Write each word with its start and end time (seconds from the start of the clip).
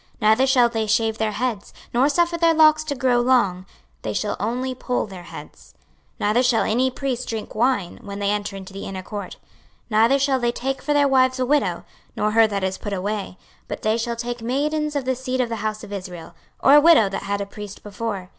26:044:020 0.15 0.21
Neither 0.21 0.47
shall 0.47 0.69
they 0.69 0.87
shave 0.87 1.17
their 1.19 1.31
heads, 1.31 1.73
nor 1.93 2.09
suffer 2.09 2.35
their 2.35 2.55
locks 2.55 2.83
to 2.85 2.95
grow 2.95 3.19
long; 3.19 3.67
they 4.01 4.13
shall 4.13 4.35
only 4.39 4.73
poll 4.73 5.05
their 5.05 5.21
heads. 5.29 5.75
26:044:021 6.19 6.19
Neither 6.21 6.41
shall 6.41 6.63
any 6.63 6.89
priest 6.89 7.29
drink 7.29 7.53
wine, 7.53 7.99
when 8.01 8.17
they 8.17 8.31
enter 8.31 8.55
into 8.55 8.73
the 8.73 8.85
inner 8.85 9.03
court. 9.03 9.35
26:044:022 9.91 9.91
Neither 9.91 10.17
shall 10.17 10.39
they 10.39 10.51
take 10.51 10.81
for 10.81 10.93
their 10.95 11.07
wives 11.07 11.37
a 11.39 11.45
widow, 11.45 11.83
nor 12.15 12.31
her 12.31 12.47
that 12.47 12.63
is 12.63 12.79
put 12.79 12.93
away: 12.93 13.37
but 13.67 13.83
they 13.83 13.95
shall 13.95 14.15
take 14.15 14.41
maidens 14.41 14.95
of 14.95 15.05
the 15.05 15.15
seed 15.15 15.39
of 15.39 15.49
the 15.49 15.57
house 15.57 15.83
of 15.83 15.93
Israel, 15.93 16.33
or 16.63 16.73
a 16.73 16.81
widow 16.81 17.07
that 17.07 17.21
had 17.21 17.39
a 17.39 17.45
priest 17.45 17.83
before. 17.83 18.29